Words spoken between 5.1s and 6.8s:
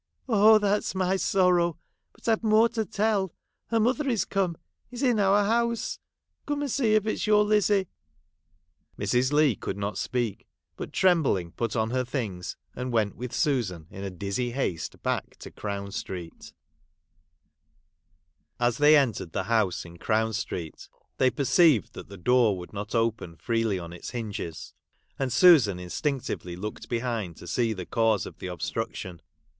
our house! Come and